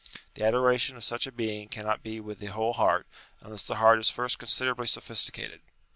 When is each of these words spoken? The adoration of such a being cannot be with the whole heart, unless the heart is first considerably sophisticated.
The 0.33 0.43
adoration 0.43 0.97
of 0.97 1.03
such 1.03 1.27
a 1.27 1.31
being 1.31 1.67
cannot 1.69 2.01
be 2.01 2.19
with 2.19 2.39
the 2.39 2.47
whole 2.47 2.73
heart, 2.73 3.05
unless 3.39 3.61
the 3.61 3.75
heart 3.75 3.99
is 3.99 4.09
first 4.09 4.39
considerably 4.39 4.87
sophisticated. 4.87 5.61